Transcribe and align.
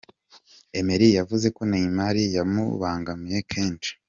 Emery 0.79 1.07
yavuze 1.17 1.47
ko 1.55 1.61
Neymar 1.71 2.15
yamubangamiye 2.35 3.39
kenshi. 3.53 3.91